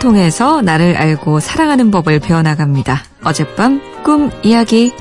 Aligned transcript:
통해서 0.00 0.62
나를 0.62 0.96
알고 0.96 1.38
살아가는 1.38 1.90
법을 1.92 2.18
배워나갑니다. 2.18 3.04
어젯밤 3.22 3.80
꿈 4.02 4.30
이야기. 4.42 4.92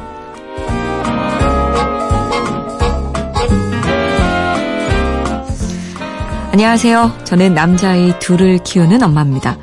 안녕하세요. 6.52 7.20
저는 7.24 7.54
남자아이 7.54 8.20
둘을 8.20 8.60
키우는 8.60 9.02
엄마입니다. 9.02 9.58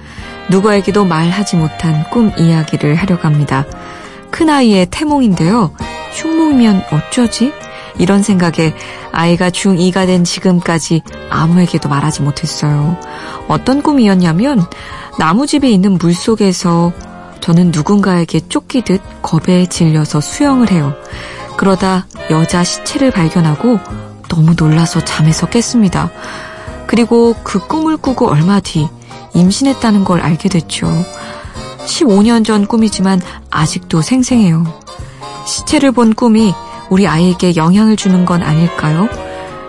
누구에게도 0.50 1.04
말하지 1.04 1.56
못한 1.56 2.04
꿈 2.10 2.32
이야기를 2.38 2.94
하려고 2.94 3.22
합니다. 3.24 3.66
큰아이의 4.30 4.86
태몽인데요. 4.90 5.72
흉몽이면 6.12 6.84
어쩌지? 6.90 7.52
이런 7.98 8.22
생각에 8.22 8.74
아이가 9.12 9.50
중2가 9.50 10.06
된 10.06 10.24
지금까지 10.24 11.02
아무에게도 11.30 11.88
말하지 11.88 12.22
못했어요. 12.22 12.96
어떤 13.48 13.82
꿈이었냐면 13.82 14.64
나무집에 15.18 15.70
있는 15.70 15.98
물 15.98 16.14
속에서 16.14 16.92
저는 17.40 17.70
누군가에게 17.70 18.40
쫓기듯 18.48 19.00
겁에 19.22 19.66
질려서 19.66 20.20
수영을 20.20 20.70
해요. 20.70 20.94
그러다 21.56 22.06
여자 22.30 22.64
시체를 22.64 23.10
발견하고 23.10 23.78
너무 24.28 24.54
놀라서 24.56 25.04
잠에서 25.04 25.48
깼습니다. 25.48 26.10
그리고 26.86 27.34
그 27.42 27.66
꿈을 27.66 27.96
꾸고 27.96 28.28
얼마 28.28 28.60
뒤 28.60 28.88
임신했다는 29.34 30.04
걸 30.04 30.20
알게 30.20 30.48
됐죠. 30.48 30.88
15년 31.86 32.44
전 32.44 32.66
꿈이지만 32.66 33.20
아직도 33.50 34.02
생생해요. 34.02 34.64
시체를 35.46 35.92
본 35.92 36.14
꿈이 36.14 36.52
우리 36.90 37.06
아이에게 37.06 37.56
영향을 37.56 37.96
주는 37.96 38.24
건 38.24 38.42
아닐까요? 38.42 39.08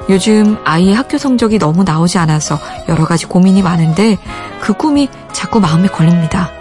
요즘 0.10 0.58
아이의 0.64 0.96
학교 0.96 1.18
성적이 1.18 1.60
너무 1.60 1.84
나오지 1.84 2.18
않아서 2.18 2.60
여러 2.88 3.06
가지 3.06 3.26
고민이 3.26 3.62
많은데 3.62 4.18
그 4.62 4.74
꿈이 4.74 5.10
자꾸 5.34 5.60
마음에 5.60 5.88
걸립니다. 5.88 6.52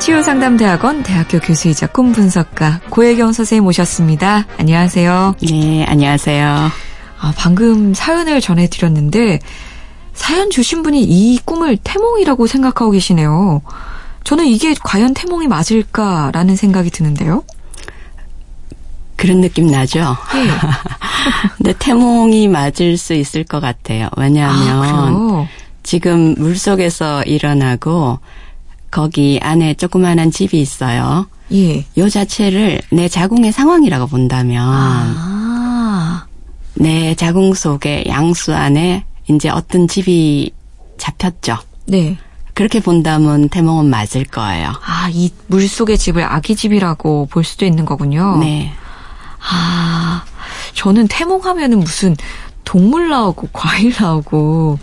치유상담대학원 0.00 1.02
대학교 1.02 1.38
교수이자 1.38 1.88
꿈 1.88 2.12
분석가 2.12 2.80
고혜경 2.88 3.32
선생님 3.32 3.64
모셨습니다. 3.64 4.46
안녕하세요. 4.58 5.34
네, 5.42 5.84
안녕하세요. 5.84 6.70
아, 7.20 7.32
방금 7.36 7.94
사연을 7.94 8.40
전해드렸는데 8.40 9.38
사연 10.18 10.50
주신 10.50 10.82
분이 10.82 11.02
이 11.04 11.38
꿈을 11.44 11.78
태몽이라고 11.82 12.48
생각하고 12.48 12.90
계시네요. 12.90 13.62
저는 14.24 14.46
이게 14.46 14.74
과연 14.74 15.14
태몽이 15.14 15.46
맞을까라는 15.46 16.56
생각이 16.56 16.90
드는데요. 16.90 17.44
그런 19.16 19.40
느낌 19.40 19.68
나죠? 19.68 20.16
네. 20.34 20.48
근데 21.56 21.72
태몽이 21.78 22.48
맞을 22.48 22.96
수 22.98 23.14
있을 23.14 23.44
것 23.44 23.60
같아요. 23.60 24.08
왜냐하면 24.16 24.84
아, 24.84 25.48
지금 25.82 26.34
물 26.36 26.58
속에서 26.58 27.22
일어나고 27.22 28.18
거기 28.90 29.38
안에 29.40 29.74
조그마한 29.74 30.32
집이 30.32 30.60
있어요. 30.60 31.26
예. 31.52 31.84
요 31.96 32.08
자체를 32.08 32.80
내 32.90 33.08
자궁의 33.08 33.52
상황이라고 33.52 34.08
본다면 34.08 34.64
아. 34.68 36.26
내 36.74 37.14
자궁 37.14 37.54
속에 37.54 38.04
양수 38.08 38.54
안에 38.54 39.04
이제 39.28 39.48
어떤 39.48 39.88
집이 39.88 40.52
잡혔죠. 40.96 41.58
네. 41.86 42.18
그렇게 42.54 42.80
본다면 42.80 43.48
태몽은 43.48 43.86
맞을 43.86 44.24
거예요. 44.24 44.72
아, 44.84 45.08
이 45.12 45.30
물속의 45.46 45.96
집을 45.96 46.24
아기 46.24 46.56
집이라고 46.56 47.28
볼 47.30 47.44
수도 47.44 47.64
있는 47.64 47.84
거군요. 47.84 48.38
네. 48.38 48.72
아, 49.40 50.24
저는 50.74 51.06
태몽 51.08 51.44
하면은 51.44 51.78
무슨 51.78 52.16
동물 52.64 53.08
나오고 53.08 53.50
과일 53.52 53.94
나오고 53.98 54.78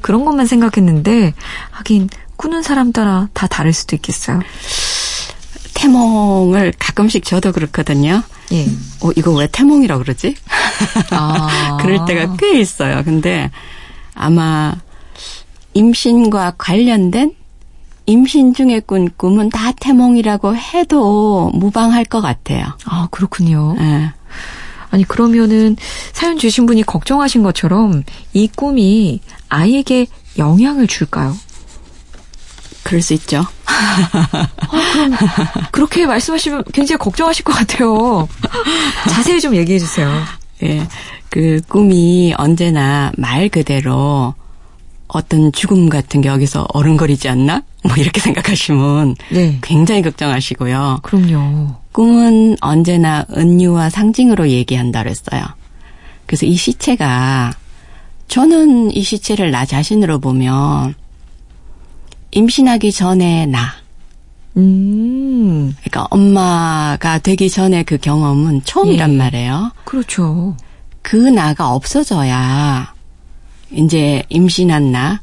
그런 0.00 0.24
것만 0.24 0.46
생각했는데 0.46 1.32
하긴 1.70 2.08
꾸는 2.36 2.62
사람 2.62 2.92
따라 2.92 3.28
다 3.32 3.46
다를 3.46 3.72
수도 3.72 3.96
있겠어요. 3.96 4.40
태몽을 5.74 6.74
가끔씩 6.78 7.24
저도 7.24 7.52
그렇거든요. 7.52 8.22
예. 8.52 8.66
어, 9.00 9.10
이거 9.16 9.32
왜 9.32 9.46
태몽이라 9.46 9.96
고 9.98 10.02
그러지? 10.02 10.34
아. 11.10 11.78
그럴 11.80 12.04
때가 12.06 12.36
꽤 12.36 12.58
있어요. 12.58 13.02
근데 13.04 13.50
아마 14.14 14.74
임신과 15.74 16.54
관련된 16.58 17.34
임신 18.06 18.54
중에 18.54 18.80
꾼 18.80 19.08
꿈은 19.16 19.50
다 19.50 19.72
태몽이라고 19.72 20.56
해도 20.56 21.50
무방할 21.54 22.04
것 22.04 22.20
같아요. 22.20 22.64
아, 22.84 23.08
그렇군요. 23.10 23.76
네. 23.78 24.12
아니, 24.90 25.04
그러면은 25.04 25.76
사연 26.12 26.36
주신 26.36 26.66
분이 26.66 26.82
걱정하신 26.82 27.44
것처럼 27.44 28.02
이 28.32 28.48
꿈이 28.48 29.20
아이에게 29.48 30.06
영향을 30.38 30.88
줄까요? 30.88 31.36
그럴 32.82 33.02
수 33.02 33.14
있죠. 33.14 33.38
어, 33.38 33.46
그럼 34.92 35.12
그렇게 35.70 36.06
말씀하시면 36.06 36.64
굉장히 36.72 36.98
걱정하실 36.98 37.44
것 37.44 37.52
같아요. 37.52 38.28
자세히 39.08 39.40
좀 39.40 39.54
얘기해 39.54 39.78
주세요. 39.78 40.10
예. 40.64 40.86
그 41.30 41.60
꿈이 41.68 42.34
언제나 42.36 43.12
말 43.16 43.48
그대로 43.48 44.34
어떤 45.06 45.52
죽음 45.52 45.88
같은 45.88 46.20
게 46.20 46.28
여기서 46.28 46.66
어른거리지 46.72 47.28
않나? 47.28 47.62
뭐 47.84 47.96
이렇게 47.96 48.20
생각하시면 48.20 49.16
네. 49.30 49.58
굉장히 49.62 50.02
걱정하시고요. 50.02 51.00
그럼요. 51.02 51.76
꿈은 51.92 52.56
언제나 52.60 53.24
은유와 53.36 53.90
상징으로 53.90 54.48
얘기한다 54.50 55.02
그랬어요. 55.02 55.42
그래서 56.26 56.46
이 56.46 56.54
시체가 56.54 57.52
저는 58.28 58.94
이 58.94 59.02
시체를 59.02 59.50
나 59.50 59.64
자신으로 59.64 60.20
보면 60.20 60.94
임신하기 62.32 62.92
전에 62.92 63.46
나. 63.46 63.72
음. 64.56 65.74
그러니까 65.80 66.06
엄마가 66.10 67.18
되기 67.18 67.50
전에 67.50 67.82
그 67.82 67.98
경험은 67.98 68.62
처음이란 68.64 69.14
예. 69.14 69.16
말이에요. 69.16 69.72
그렇죠. 69.84 70.56
그 71.02 71.16
나가 71.16 71.70
없어져야 71.72 72.92
이제 73.72 74.22
임신한 74.28 74.92
나, 74.92 75.20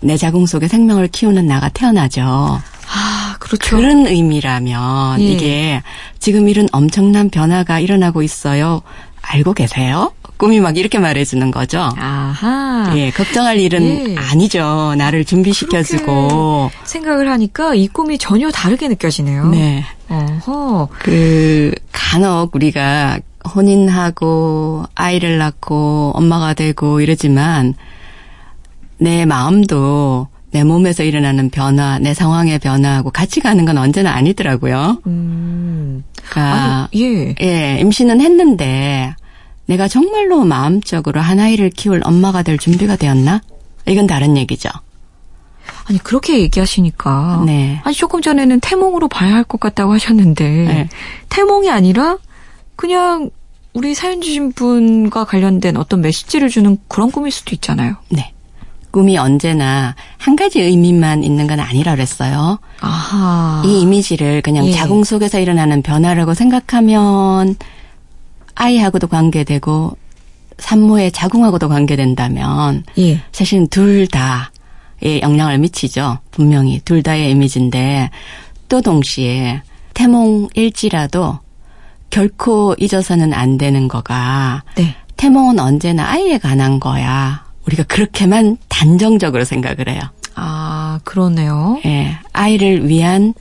내 0.00 0.16
자궁 0.16 0.46
속에 0.46 0.68
생명을 0.68 1.08
키우는 1.08 1.46
나가 1.46 1.68
태어나죠. 1.68 2.22
아, 2.22 3.36
그렇죠. 3.38 3.76
그런 3.76 4.06
의미라면 4.06 5.20
예. 5.20 5.24
이게 5.24 5.82
지금 6.18 6.48
이런 6.48 6.68
엄청난 6.72 7.30
변화가 7.30 7.80
일어나고 7.80 8.22
있어요. 8.22 8.82
알고 9.22 9.54
계세요? 9.54 10.12
꿈이 10.36 10.58
막 10.58 10.76
이렇게 10.76 10.98
말해주는 10.98 11.50
거죠. 11.52 11.88
아하. 11.96 12.92
예, 12.96 13.10
걱정할 13.12 13.58
일은 13.58 14.10
예. 14.10 14.16
아니죠. 14.16 14.94
나를 14.98 15.24
준비시켜주고. 15.24 16.70
생각을 16.82 17.30
하니까 17.30 17.74
이 17.74 17.86
꿈이 17.86 18.18
전혀 18.18 18.50
다르게 18.50 18.88
느껴지네요. 18.88 19.50
네. 19.50 19.84
어허. 20.08 20.88
그, 20.98 21.72
간혹 21.92 22.56
우리가 22.56 23.20
혼인하고 23.54 24.84
아이를 24.94 25.38
낳고 25.38 26.12
엄마가 26.14 26.54
되고 26.54 27.00
이러지만 27.00 27.74
내 28.98 29.24
마음도 29.24 30.28
내 30.50 30.64
몸에서 30.64 31.02
일어나는 31.02 31.48
변화, 31.50 31.98
내 31.98 32.12
상황의 32.14 32.58
변화하고 32.58 33.10
같이 33.10 33.40
가는 33.40 33.64
건 33.64 33.78
언제나 33.78 34.12
아니더라고요. 34.12 34.98
음. 35.06 36.04
그러니까 36.16 36.88
아니, 36.92 37.02
예. 37.02 37.34
예, 37.40 37.78
임신은 37.80 38.20
했는데 38.20 39.14
내가 39.66 39.88
정말로 39.88 40.44
마음적으로 40.44 41.20
한 41.20 41.40
아이를 41.40 41.70
키울 41.70 42.02
엄마가 42.04 42.42
될 42.42 42.58
준비가 42.58 42.96
되었나? 42.96 43.40
이건 43.86 44.06
다른 44.06 44.36
얘기죠. 44.36 44.68
아니 45.84 45.98
그렇게 45.98 46.38
얘기하시니까 46.40 47.42
네. 47.46 47.80
아니 47.82 47.94
조금 47.96 48.20
전에는 48.22 48.60
태몽으로 48.60 49.08
봐야 49.08 49.34
할 49.34 49.44
것 49.44 49.58
같다고 49.58 49.92
하셨는데 49.94 50.44
네. 50.48 50.88
태몽이 51.28 51.70
아니라 51.70 52.18
그냥 52.76 53.30
우리 53.74 53.94
사연 53.94 54.20
주신 54.20 54.52
분과 54.52 55.24
관련된 55.24 55.76
어떤 55.76 56.00
메시지를 56.00 56.48
주는 56.48 56.76
그런 56.88 57.10
꿈일 57.10 57.30
수도 57.32 57.54
있잖아요. 57.54 57.96
네. 58.10 58.32
꿈이 58.90 59.16
언제나 59.16 59.94
한 60.18 60.36
가지 60.36 60.60
의미만 60.60 61.24
있는 61.24 61.46
건 61.46 61.60
아니라 61.60 61.94
그랬어요. 61.94 62.58
아하. 62.80 63.62
이 63.64 63.80
이미지를 63.80 64.42
그냥 64.42 64.66
예. 64.66 64.72
자궁 64.72 65.02
속에서 65.02 65.40
일어나는 65.40 65.80
변화라고 65.82 66.34
생각하면 66.34 67.56
아이하고도 68.54 69.08
관계되고 69.08 69.96
산모의 70.58 71.12
자궁하고도 71.12 71.68
관계된다면 71.70 72.84
예. 72.98 73.22
사실은 73.32 73.66
둘 73.68 74.06
다에 74.06 75.22
영향을 75.22 75.56
미치죠. 75.56 76.18
분명히 76.30 76.80
둘 76.84 77.02
다의 77.02 77.30
이미지인데 77.30 78.10
또 78.68 78.82
동시에 78.82 79.62
태몽일지라도 79.94 81.38
결코 82.12 82.76
잊어서는 82.78 83.32
안 83.32 83.56
되는 83.56 83.88
거가 83.88 84.62
네. 84.76 84.94
태몽은 85.16 85.58
언제나 85.58 86.10
아이에 86.10 86.36
관한 86.36 86.78
거야. 86.78 87.42
우리가 87.66 87.84
그렇게만 87.84 88.58
단정적으로 88.68 89.44
생각을 89.44 89.88
해요. 89.88 90.02
아, 90.34 91.00
그러네요. 91.04 91.80
예. 91.86 92.18
아이를 92.34 92.86
위한 92.86 93.32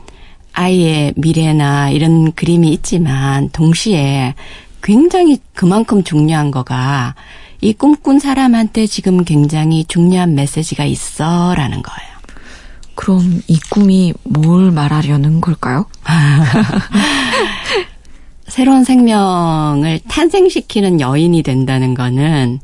아이의 0.54 1.14
미래나 1.18 1.90
이런 1.90 2.32
그림이 2.32 2.70
있지만 2.70 3.50
동시에 3.50 4.36
굉장히 4.82 5.40
그만큼 5.54 6.04
중요한 6.04 6.50
거가 6.50 7.16
이 7.60 7.74
꿈꾼 7.74 8.20
사람한테 8.20 8.88
지금 8.88 9.26
굉장히 9.26 9.84
중요한 9.84 10.34
메시지가 10.34 10.86
있어라는 10.86 11.82
거예요. 11.84 12.12
그럼 12.96 13.42
이 13.48 13.60
꿈이 13.70 14.14
뭘 14.24 14.72
말하려는 14.72 15.42
걸까요? 15.42 15.88
새로운 18.52 18.84
생명을 18.84 20.02
탄생시키는 20.10 21.00
여인이 21.00 21.42
된다는 21.42 21.94
거는 21.94 22.60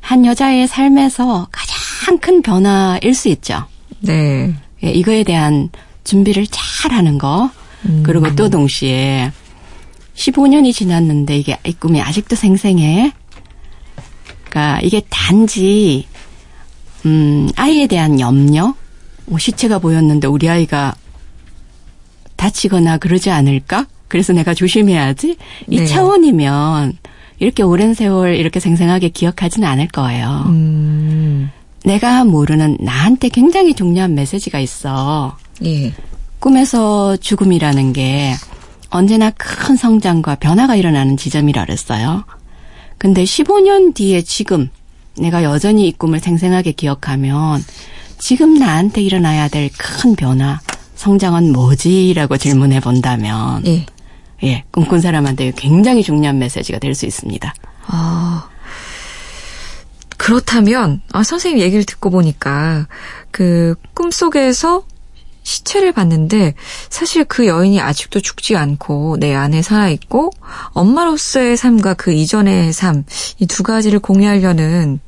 한 0.00 0.24
여자의 0.24 0.68
삶에서 0.68 1.48
가장 1.50 2.18
큰 2.18 2.42
변화일 2.42 3.12
수 3.12 3.28
있죠. 3.30 3.64
네. 3.98 4.54
예, 4.84 4.90
이거에 4.90 5.24
대한 5.24 5.68
준비를 6.04 6.46
잘 6.48 6.92
하는 6.92 7.18
거. 7.18 7.50
음. 7.86 8.04
그리고 8.06 8.32
또 8.36 8.48
동시에 8.50 9.32
15년이 10.14 10.72
지났는데 10.72 11.36
이게 11.36 11.58
이 11.66 11.72
꿈이 11.72 12.00
아직도 12.00 12.36
생생해. 12.36 13.12
그러니까 14.44 14.78
이게 14.80 15.02
단지 15.10 16.06
음, 17.04 17.50
아이에 17.56 17.88
대한 17.88 18.20
염려, 18.20 18.76
뭐 19.26 19.40
시체가 19.40 19.80
보였는데 19.80 20.28
우리 20.28 20.48
아이가 20.48 20.94
다치거나 22.36 22.98
그러지 22.98 23.30
않을까? 23.30 23.86
그래서 24.12 24.34
내가 24.34 24.52
조심해야지. 24.52 25.38
이 25.70 25.76
네. 25.78 25.86
차원이면 25.86 26.98
이렇게 27.38 27.62
오랜 27.62 27.94
세월 27.94 28.36
이렇게 28.36 28.60
생생하게 28.60 29.08
기억하지는 29.08 29.66
않을 29.66 29.88
거예요. 29.88 30.44
음. 30.48 31.50
내가 31.86 32.22
모르는 32.24 32.76
나한테 32.78 33.30
굉장히 33.30 33.72
중요한 33.72 34.14
메시지가 34.14 34.60
있어. 34.60 35.38
예. 35.64 35.94
꿈에서 36.40 37.16
죽음이라는 37.16 37.94
게 37.94 38.34
언제나 38.90 39.30
큰 39.30 39.76
성장과 39.76 40.34
변화가 40.34 40.76
일어나는 40.76 41.16
지점이라 41.16 41.64
그랬어요. 41.64 42.24
근데 42.98 43.24
15년 43.24 43.94
뒤에 43.94 44.20
지금 44.20 44.68
내가 45.16 45.42
여전히 45.42 45.88
이 45.88 45.92
꿈을 45.92 46.20
생생하게 46.20 46.72
기억하면 46.72 47.64
지금 48.18 48.58
나한테 48.58 49.00
일어나야 49.00 49.48
될 49.48 49.70
큰 49.78 50.14
변화, 50.14 50.60
성장은 50.96 51.50
뭐지라고 51.52 52.36
질문해 52.36 52.80
본다면 52.80 53.62
예. 53.66 53.86
예, 54.44 54.64
꿈꾼 54.72 55.00
사람한테 55.00 55.52
굉장히 55.56 56.02
중요한 56.02 56.38
메시지가 56.38 56.78
될 56.78 56.94
수 56.94 57.06
있습니다. 57.06 57.54
아. 57.86 58.48
그렇다면 60.16 61.02
아 61.12 61.22
선생님 61.24 61.60
얘기를 61.60 61.84
듣고 61.84 62.10
보니까 62.10 62.86
그 63.30 63.74
꿈속에서 63.94 64.84
시체를 65.42 65.90
봤는데 65.92 66.54
사실 66.88 67.24
그 67.24 67.48
여인이 67.48 67.80
아직도 67.80 68.20
죽지 68.20 68.56
않고 68.56 69.16
내 69.18 69.34
안에 69.34 69.62
살아 69.62 69.88
있고 69.88 70.30
엄마로서의 70.72 71.56
삶과 71.56 71.94
그 71.94 72.12
이전의 72.12 72.72
삶 72.72 73.04
이 73.40 73.46
두 73.46 73.64
가지를 73.64 73.98
공유하려는 73.98 75.00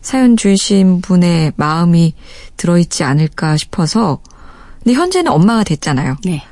사연 0.00 0.36
주신 0.38 1.02
분의 1.02 1.52
마음이 1.56 2.14
들어있지 2.56 3.04
않을까 3.04 3.56
싶어서 3.58 4.20
근데 4.82 4.94
현재는 4.94 5.30
엄마가 5.30 5.62
됐잖아요. 5.64 6.16
네. 6.24 6.42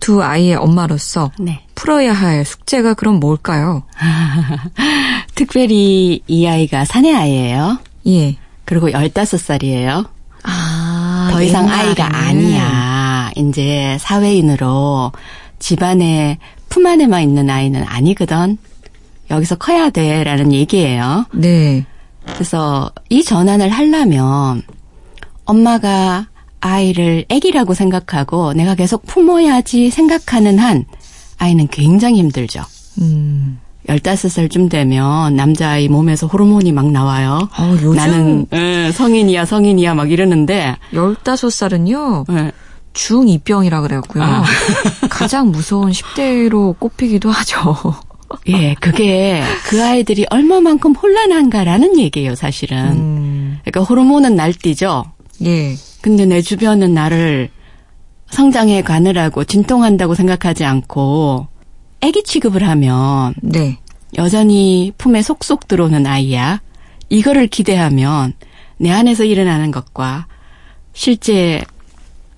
두 0.00 0.22
아이의 0.22 0.56
엄마로서 0.56 1.30
네. 1.38 1.62
풀어야 1.74 2.12
할 2.12 2.44
숙제가 2.44 2.94
그럼 2.94 3.20
뭘까요? 3.20 3.84
특별히 5.34 6.22
이 6.26 6.46
아이가 6.46 6.84
사내 6.84 7.14
아이예요. 7.14 7.78
예. 8.06 8.36
그리고 8.64 8.88
15살이에요. 8.88 10.08
아, 10.42 11.28
더 11.32 11.42
이상 11.42 11.68
아이가 11.68 12.08
아니야. 12.16 13.30
이제 13.36 13.96
사회인으로 14.00 15.12
집안에 15.58 16.38
품 16.68 16.86
안에만 16.86 17.22
있는 17.22 17.50
아이는 17.50 17.84
아니거든. 17.86 18.58
여기서 19.30 19.56
커야 19.56 19.90
돼라는 19.90 20.52
얘기예요. 20.52 21.26
네. 21.32 21.84
그래서 22.24 22.90
이 23.08 23.22
전환을 23.22 23.68
하려면 23.70 24.62
엄마가 25.44 26.26
아이를 26.60 27.24
아기라고 27.30 27.74
생각하고 27.74 28.52
내가 28.52 28.74
계속 28.74 29.06
품어야지 29.06 29.90
생각하는 29.90 30.58
한 30.58 30.84
아이는 31.38 31.68
굉장히 31.68 32.18
힘들죠. 32.18 32.62
음. 33.00 33.58
15살쯤 33.88 34.68
되면 34.70 35.34
남자아이 35.34 35.88
몸에서 35.88 36.26
호르몬이 36.26 36.70
막 36.70 36.90
나와요. 36.90 37.48
아, 37.52 37.70
요즘 37.72 37.94
나는 37.94 38.46
예, 38.52 38.92
성인이야 38.92 39.46
성인이야 39.46 39.94
막 39.94 40.10
이러는데 40.10 40.76
15살은요. 40.92 42.30
예. 42.32 42.52
중2병이라 42.92 43.82
그래갖고요. 43.82 44.22
아. 44.22 44.44
가장 45.08 45.50
무서운 45.50 45.92
10대로 45.92 46.78
꼽히기도 46.78 47.30
하죠. 47.30 47.94
예, 48.48 48.74
그게 48.74 49.42
그 49.64 49.82
아이들이 49.82 50.26
얼마만큼 50.30 50.94
혼란한가라는 50.94 51.98
얘기예요, 51.98 52.34
사실은. 52.34 52.78
음. 52.92 53.58
그러니까 53.62 53.82
호르몬은 53.82 54.36
날뛰죠. 54.36 55.04
예. 55.44 55.74
근데 56.00 56.26
내 56.26 56.40
주변은 56.40 56.94
나를 56.94 57.50
성장해 58.30 58.82
가느라고 58.82 59.44
진통한다고 59.44 60.14
생각하지 60.14 60.64
않고 60.64 61.48
아기 62.00 62.22
취급을 62.22 62.66
하면 62.68 63.34
네. 63.42 63.78
여전히 64.16 64.92
품에 64.98 65.22
속속 65.22 65.68
들어오는 65.68 66.06
아이야. 66.06 66.60
이거를 67.08 67.48
기대하면 67.48 68.32
내 68.78 68.90
안에서 68.90 69.24
일어나는 69.24 69.70
것과 69.70 70.26
실제 70.92 71.62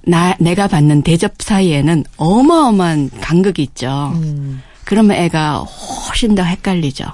나 0.05 0.35
내가 0.41 0.67
받는 0.67 1.03
대접 1.03 1.35
사이에는 1.39 2.05
어마어마한 2.17 3.11
간극이 3.21 3.63
있죠. 3.63 4.13
음. 4.17 4.63
그러면 4.85 5.17
애가 5.17 5.59
훨씬 5.59 6.35
더 6.35 6.43
헷갈리죠. 6.43 7.05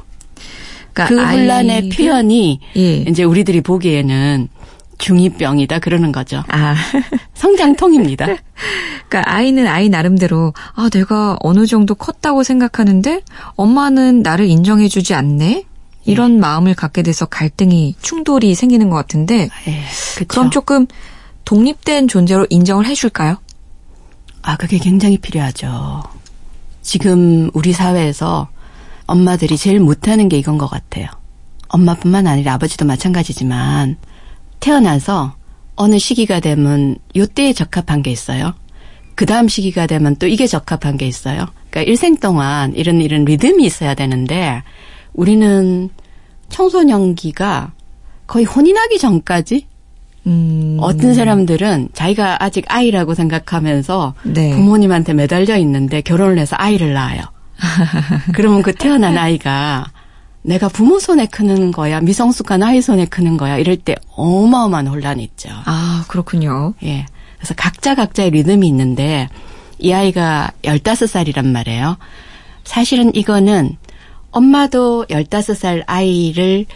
그러니까 0.92 1.06
그 1.14 1.38
혼란의. 1.38 1.90
표현이 1.90 2.60
예. 2.76 2.96
이제 3.02 3.24
우리들이 3.24 3.60
보기에는 3.60 4.48
중이병이다 4.98 5.78
그러는 5.78 6.12
거죠. 6.12 6.42
아. 6.48 6.74
성장통입니다. 7.34 8.26
그러니까 9.08 9.32
아이는 9.32 9.66
아이 9.66 9.88
나름대로 9.88 10.52
아 10.74 10.88
내가 10.90 11.36
어느 11.40 11.66
정도 11.66 11.94
컸다고 11.94 12.42
생각하는데 12.42 13.22
엄마는 13.56 14.22
나를 14.22 14.46
인정해 14.46 14.88
주지 14.88 15.14
않네. 15.14 15.64
이런 16.04 16.36
예. 16.36 16.38
마음을 16.38 16.74
갖게 16.74 17.02
돼서 17.02 17.26
갈등이 17.26 17.96
충돌이 18.00 18.54
생기는 18.54 18.88
것 18.88 18.96
같은데 18.96 19.50
예, 19.66 20.24
그럼 20.26 20.50
조금 20.50 20.86
독립된 21.44 22.08
존재로 22.08 22.46
인정을 22.48 22.86
해줄까요? 22.86 23.36
아 24.42 24.56
그게 24.56 24.78
굉장히 24.78 25.18
필요하죠. 25.18 26.02
지금 26.80 27.50
우리 27.52 27.72
사회에서 27.72 28.48
엄마들이 29.06 29.58
제일 29.58 29.80
못하는 29.80 30.28
게 30.28 30.38
이건 30.38 30.56
것 30.56 30.68
같아요. 30.68 31.08
엄마뿐만 31.68 32.26
아니라 32.26 32.54
아버지도 32.54 32.86
마찬가지지만 32.86 33.96
태어나서 34.60 35.34
어느 35.76 35.98
시기가 35.98 36.40
되면 36.40 36.96
요때에 37.16 37.52
적합한 37.52 38.02
게 38.02 38.10
있어요. 38.10 38.54
그 39.14 39.26
다음 39.26 39.48
시기가 39.48 39.86
되면 39.86 40.16
또 40.16 40.26
이게 40.26 40.46
적합한 40.46 40.96
게 40.96 41.06
있어요. 41.06 41.46
그러니까 41.70 41.90
일생 41.90 42.16
동안 42.16 42.74
이런 42.74 43.00
이런 43.00 43.24
리듬이 43.24 43.64
있어야 43.64 43.94
되는데 43.94 44.62
우리는 45.12 45.90
청소년기가 46.48 47.72
거의 48.26 48.44
혼이 48.44 48.72
나기 48.72 48.98
전까지 48.98 49.66
음. 50.26 50.76
어떤 50.80 51.14
사람들은 51.14 51.90
자기가 51.92 52.42
아직 52.42 52.64
아이라고 52.68 53.14
생각하면서 53.14 54.14
네. 54.24 54.50
부모님한테 54.54 55.14
매달려 55.14 55.56
있는데 55.56 56.00
결혼을 56.00 56.38
해서 56.38 56.56
아이를 56.58 56.92
낳아요. 56.92 57.22
그러면 58.34 58.62
그 58.62 58.74
태어난 58.74 59.16
아이가 59.16 59.86
내가 60.42 60.68
부모 60.68 60.98
손에 60.98 61.26
크는 61.26 61.72
거야, 61.72 62.00
미성숙한 62.00 62.62
아이 62.62 62.80
손에 62.80 63.04
크는 63.06 63.36
거야, 63.36 63.58
이럴 63.58 63.76
때 63.76 63.94
어마어마한 64.16 64.86
혼란이 64.86 65.22
있죠. 65.24 65.50
아, 65.64 66.04
그렇군요. 66.08 66.74
예. 66.82 67.06
그래서 67.36 67.54
각자 67.54 67.94
각자의 67.94 68.30
리듬이 68.30 68.66
있는데, 68.68 69.28
이 69.78 69.92
아이가 69.92 70.50
15살이란 70.62 71.46
말이에요. 71.46 71.98
사실은 72.64 73.14
이거는 73.14 73.76
엄마도 74.30 75.06
15살 75.08 75.84
아이를 75.86 76.66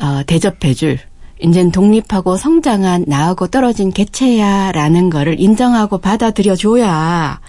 어, 0.00 0.22
대접해줄 0.26 0.98
이젠 1.40 1.72
독립하고 1.72 2.36
성장한 2.36 3.04
나하고 3.08 3.48
떨어진 3.48 3.92
개체야라는 3.92 5.10
거를 5.10 5.40
인정하고 5.40 5.98
받아들여줘야 5.98 7.40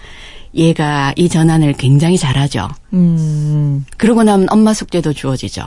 얘가 0.54 1.12
이 1.16 1.28
전환을 1.28 1.74
굉장히 1.74 2.16
잘하죠. 2.16 2.68
음. 2.92 3.84
그러고 3.96 4.22
나면 4.22 4.46
엄마 4.50 4.72
숙제도 4.72 5.12
주어지죠. 5.12 5.64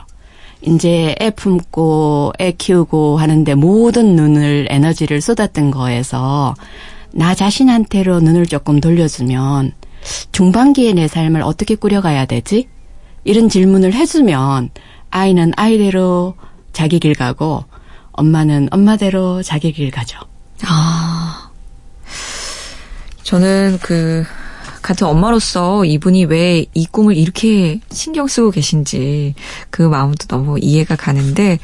이제 0.62 1.14
애 1.20 1.30
품고 1.30 2.32
애 2.40 2.52
키우고 2.52 3.18
하는데 3.18 3.54
모든 3.54 4.16
눈을 4.16 4.68
에너지를 4.70 5.20
쏟았던 5.20 5.70
거에서 5.70 6.54
나 7.12 7.34
자신한테로 7.34 8.20
눈을 8.20 8.46
조금 8.46 8.80
돌려주면 8.80 9.72
중반기에 10.32 10.94
내 10.94 11.06
삶을 11.08 11.42
어떻게 11.42 11.74
꾸려가야 11.74 12.26
되지? 12.26 12.68
이런 13.24 13.48
질문을 13.48 13.92
해주면 13.92 14.70
아이는 15.10 15.52
아이대로 15.56 16.34
자기 16.72 16.98
길 16.98 17.14
가고 17.14 17.64
엄마는 18.12 18.68
엄마대로 18.70 19.42
자기 19.42 19.72
길 19.72 19.90
가죠. 19.90 20.18
아. 20.66 21.50
저는 23.22 23.78
그 23.82 24.24
같은 24.88 25.06
엄마로서 25.06 25.84
이분이 25.84 26.24
왜 26.24 26.64
이 26.72 26.86
꿈을 26.86 27.14
이렇게 27.16 27.78
신경 27.90 28.26
쓰고 28.26 28.50
계신지 28.50 29.34
그 29.68 29.82
마음도 29.82 30.26
너무 30.26 30.58
이해가 30.58 30.96
가는데 30.96 31.58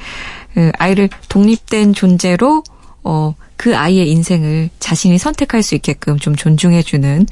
그 0.53 0.71
아이를 0.79 1.09
독립된 1.31 1.95
존재로 1.95 2.63
어, 3.03 3.35
그 3.57 3.77
아이의 3.77 4.11
인생을 4.11 4.69
자신이 4.79 5.17
선택할 5.19 5.63
수 5.63 5.75
있게끔 5.75 6.19
좀 6.19 6.37
존중해주는 6.37 7.27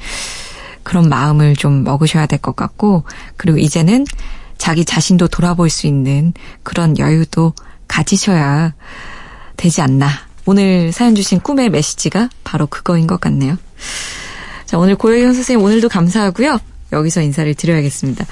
그런 0.81 1.09
마음을 1.09 1.55
좀 1.55 1.83
먹으셔야 1.83 2.25
될 2.25 2.39
것 2.39 2.55
같고, 2.55 3.03
그리고 3.37 3.57
이제는 3.59 4.05
자기 4.57 4.85
자신도 4.85 5.27
돌아볼 5.27 5.69
수 5.69 5.87
있는 5.87 6.33
그런 6.63 6.97
여유도 6.97 7.53
가지셔야 7.87 8.73
되지 9.57 9.81
않나. 9.81 10.09
오늘 10.45 10.91
사연 10.91 11.15
주신 11.15 11.39
꿈의 11.39 11.69
메시지가 11.69 12.29
바로 12.43 12.65
그거인 12.67 13.07
것 13.07 13.21
같네요. 13.21 13.57
자, 14.73 14.79
오늘 14.79 14.95
고혜경 14.95 15.33
선생님 15.33 15.63
오늘도 15.63 15.87
감사하고요. 15.87 16.59
여기서 16.93 17.21
인사를 17.21 17.53
드려야겠습니다. 17.53 18.25